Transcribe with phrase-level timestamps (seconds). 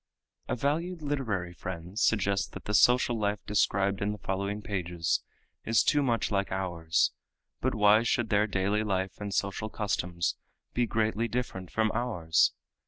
[0.47, 5.21] A valued literary friend suggests that the social life described in the following pages
[5.63, 7.11] is too much like ours,
[7.59, 10.37] but why should their daily life and social customs
[10.73, 12.51] be greatly different from ours?